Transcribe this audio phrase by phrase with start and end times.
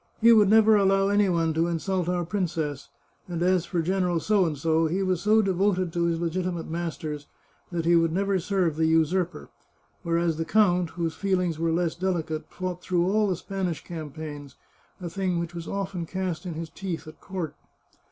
[0.19, 2.89] "He would never allow any one to insult our princess,
[3.27, 7.27] and as for General P, he was so devoted to his legitimate masters
[7.71, 9.49] that he would never serve the usurper,
[10.01, 14.55] whereas the count, whose feelings were less delicate, fought through all the Spanish campaigns,
[14.99, 17.53] a thing which was often cast in his teeth at court."